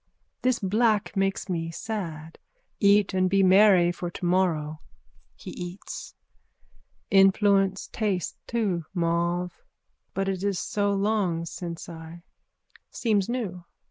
This 0.41 0.57
black 0.57 1.15
makes 1.15 1.47
me 1.47 1.69
sad. 1.69 2.39
Eat 2.79 3.13
and 3.13 3.29
be 3.29 3.43
merry 3.43 3.91
for 3.91 4.09
tomorrow. 4.09 4.79
(He 5.35 5.51
eats.) 5.51 6.15
Influence 7.11 7.85
taste 7.89 8.35
too, 8.47 8.85
mauve. 8.95 9.61
But 10.15 10.27
it 10.27 10.43
is 10.43 10.57
so 10.57 10.91
long 10.91 11.45
since 11.45 11.87
I. 11.87 12.23
Seems 12.89 13.29
new. 13.29 13.63